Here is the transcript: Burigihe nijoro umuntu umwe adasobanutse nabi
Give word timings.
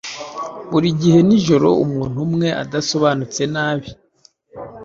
Burigihe 0.71 1.19
nijoro 1.27 1.67
umuntu 1.83 2.17
umwe 2.27 2.47
adasobanutse 2.63 3.41
nabi 3.53 3.89